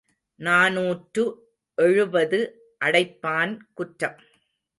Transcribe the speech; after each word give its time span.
நாநூற்று 0.39 1.23
எழுபது 1.77 2.39
அடைப்பான் 2.81 3.53
குற்றம். 3.73 4.19